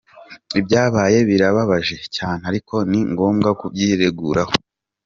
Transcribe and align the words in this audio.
Ibyabaye 0.59 1.17
birababaje 1.29 1.95
cyane 2.15 2.41
ariko 2.49 2.75
ni 2.89 3.01
ngombwa 3.11 3.49
kubyireguraho. 3.59 4.53